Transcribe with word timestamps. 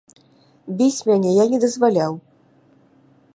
Біць 0.79 1.05
мяне 1.09 1.33
я 1.35 1.45
не 1.51 1.59
дазваляў. 1.67 2.13